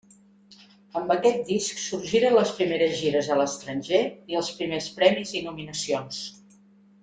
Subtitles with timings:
[1.01, 4.03] Amb aquest disc sorgiren les primeres gires a l'estranger
[4.35, 6.27] i els primers premis i nominacions.